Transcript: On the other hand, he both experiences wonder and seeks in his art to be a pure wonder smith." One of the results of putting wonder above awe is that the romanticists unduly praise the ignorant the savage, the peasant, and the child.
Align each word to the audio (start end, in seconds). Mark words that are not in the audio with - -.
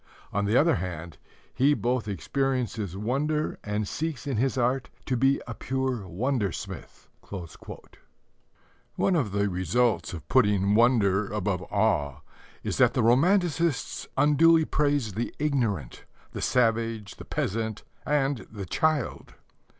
On 0.33 0.45
the 0.45 0.57
other 0.57 0.77
hand, 0.77 1.19
he 1.53 1.75
both 1.75 2.07
experiences 2.07 2.97
wonder 2.97 3.59
and 3.63 3.87
seeks 3.87 4.25
in 4.25 4.37
his 4.37 4.57
art 4.57 4.89
to 5.05 5.15
be 5.15 5.39
a 5.45 5.53
pure 5.53 6.07
wonder 6.07 6.51
smith." 6.51 7.07
One 8.95 9.15
of 9.15 9.31
the 9.31 9.47
results 9.47 10.13
of 10.13 10.27
putting 10.27 10.73
wonder 10.73 11.31
above 11.31 11.61
awe 11.71 12.21
is 12.63 12.79
that 12.79 12.95
the 12.95 13.03
romanticists 13.03 14.07
unduly 14.17 14.65
praise 14.65 15.13
the 15.13 15.35
ignorant 15.37 16.05
the 16.31 16.41
savage, 16.41 17.17
the 17.17 17.23
peasant, 17.25 17.83
and 18.03 18.47
the 18.51 18.65
child. 18.65 19.35